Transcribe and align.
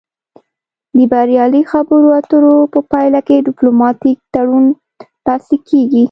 د 0.97 0.99
بریالۍ 1.11 1.63
خبرو 1.71 2.07
اترو 2.19 2.55
په 2.73 2.79
پایله 2.91 3.19
کې 3.27 3.43
ډیپلوماتیک 3.47 4.17
تړون 4.33 4.65
لاسلیک 5.25 5.61
کیږي 5.69 5.99